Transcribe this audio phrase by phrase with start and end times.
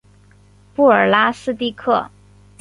[0.73, 2.09] 布尔拉斯蒂克。